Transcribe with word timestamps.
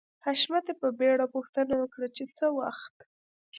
حشمتي 0.25 0.73
په 0.81 0.87
بېړه 0.99 1.25
پوښتنه 1.35 1.73
وکړه 1.79 2.07
چې 2.15 2.23
څه 2.37 2.45
وخت 2.59 2.95